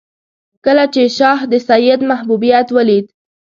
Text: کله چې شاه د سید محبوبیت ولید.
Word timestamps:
کله 0.65 0.85
چې 0.93 1.01
شاه 1.17 1.39
د 1.51 1.53
سید 1.69 1.99
محبوبیت 2.11 2.67
ولید. 2.71 3.05